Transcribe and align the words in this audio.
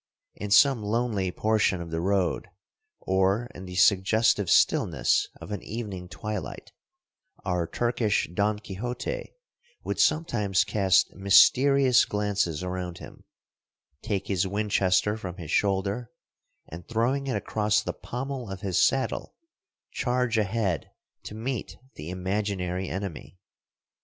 In 0.33 0.49
some 0.49 0.81
lonely 0.81 1.31
portion 1.31 1.79
of 1.79 1.91
the 1.91 2.01
road, 2.01 2.47
or 3.01 3.47
in 3.53 3.65
the 3.65 3.75
suggestive 3.75 4.49
stillness 4.49 5.27
of 5.39 5.51
an 5.51 5.61
evening 5.61 6.09
twilight, 6.09 6.71
our 7.45 7.67
Turkish 7.67 8.27
Don 8.33 8.57
Quixote 8.57 9.35
would 9.83 9.99
sometimes 9.99 10.63
cast 10.63 11.13
mysterious 11.13 12.05
glances 12.05 12.63
around 12.63 12.97
him, 12.97 13.25
take 14.01 14.25
his 14.25 14.47
Winchester 14.47 15.17
from 15.17 15.37
his 15.37 15.51
shoulder, 15.51 16.09
and 16.67 16.87
throwing 16.87 17.27
it 17.27 17.35
across 17.35 17.83
the 17.83 17.93
pommel 17.93 18.49
of 18.49 18.61
his 18.61 18.83
saddle, 18.83 19.35
charge 19.91 20.35
ahead 20.35 20.89
to 21.25 21.35
meet 21.35 21.77
the 21.93 22.09
imaginary 22.09 22.89
enemy. 22.89 23.37